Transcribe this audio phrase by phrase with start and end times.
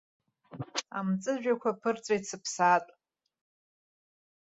[0.97, 2.91] Амҵәыжәҩақәа ԥырҵәеит сыԥсаатә.